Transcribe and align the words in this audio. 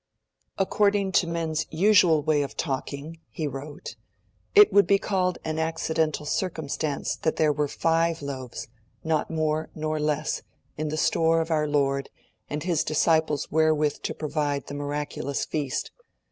'According 0.57 1.11
to 1.11 1.27
men's 1.27 1.67
usual 1.69 2.23
way 2.23 2.41
of 2.41 2.57
talking,' 2.57 3.19
he 3.29 3.45
wrote, 3.45 3.97
'it 4.55 4.73
would 4.73 4.87
be 4.87 4.97
called 4.97 5.37
an 5.45 5.59
accidental 5.59 6.25
circumstance 6.25 7.15
that 7.17 7.35
there 7.35 7.53
were 7.53 7.67
five 7.67 8.23
loaves, 8.23 8.67
not 9.03 9.29
more 9.29 9.69
nor 9.75 9.99
less, 9.99 10.41
in 10.75 10.89
the 10.89 10.97
store 10.97 11.39
of 11.39 11.51
Our 11.51 11.67
Lord 11.67 12.09
and 12.49 12.63
His 12.63 12.83
disciples 12.83 13.51
wherewith 13.51 13.99
to 14.01 14.15
provide 14.15 14.65
the 14.65 14.73
miraculous 14.73 15.45
feast. 15.45 15.91